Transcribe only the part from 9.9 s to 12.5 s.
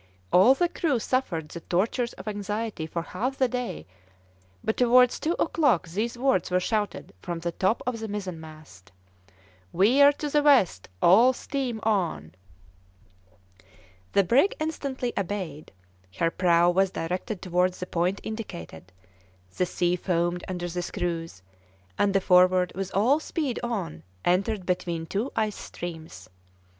to the west, all steam on."